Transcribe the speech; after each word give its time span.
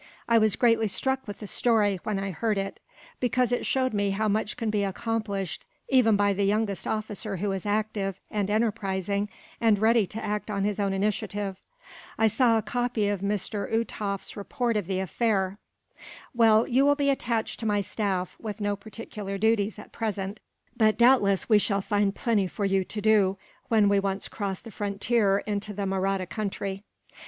I 0.27 0.39
was 0.39 0.55
greatly 0.55 0.87
struck 0.87 1.27
with 1.27 1.37
the 1.37 1.45
story, 1.45 1.99
when 2.01 2.17
I 2.17 2.31
heard 2.31 2.57
it; 2.57 2.79
because 3.19 3.51
it 3.51 3.67
showed 3.67 3.93
how 4.13 4.27
much 4.27 4.57
can 4.57 4.71
be 4.71 4.83
accomplished, 4.83 5.63
even 5.89 6.15
by 6.15 6.33
the 6.33 6.43
youngest 6.43 6.87
officer 6.87 7.37
who 7.37 7.51
is 7.51 7.67
active, 7.67 8.19
and 8.31 8.49
enterprising, 8.49 9.29
and 9.59 9.77
ready 9.77 10.07
to 10.07 10.25
act 10.25 10.49
on 10.49 10.63
his 10.63 10.79
own 10.79 10.91
initiative. 10.91 11.61
I 12.17 12.29
saw 12.29 12.57
a 12.57 12.63
copy 12.63 13.09
of 13.09 13.21
Mr. 13.21 13.71
Uhtoff's 13.71 14.35
report 14.35 14.75
of 14.75 14.87
the 14.87 14.99
affair. 14.99 15.59
"Well, 16.33 16.67
you 16.67 16.83
will 16.83 16.95
be 16.95 17.11
attached 17.11 17.59
to 17.59 17.67
my 17.67 17.81
staff, 17.81 18.35
with 18.39 18.59
no 18.59 18.75
particular 18.75 19.37
duties, 19.37 19.77
at 19.77 19.91
present; 19.91 20.39
but 20.75 20.97
doubtless 20.97 21.47
we 21.47 21.59
shall 21.59 21.79
find 21.81 22.15
plenty 22.15 22.47
for 22.47 22.65
you 22.65 22.83
to 22.85 23.01
do, 23.01 23.37
when 23.67 23.87
we 23.87 23.99
once 23.99 24.27
cross 24.27 24.61
the 24.61 24.71
frontier 24.71 25.43
into 25.45 25.75
the 25.75 25.85
Mahratta 25.85 26.25
country." 26.27 26.85